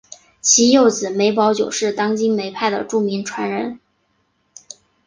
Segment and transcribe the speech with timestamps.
[0.41, 3.79] 其幼子梅葆玖是当今梅派的著名传人。